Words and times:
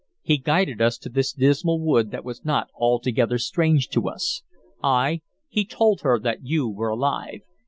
He 0.23 0.39
guided 0.39 0.81
us 0.81 0.97
to 0.97 1.09
this 1.09 1.31
dismal 1.31 1.79
wood 1.79 2.09
that 2.09 2.25
was 2.25 2.43
not 2.43 2.69
altogether 2.75 3.37
strange 3.37 3.87
to 3.89 4.09
us. 4.09 4.41
Ay, 4.83 5.21
he 5.47 5.63
told 5.63 6.01
her 6.01 6.19
that 6.19 6.43
you 6.43 6.67
were 6.67 6.89
alive. 6.89 7.41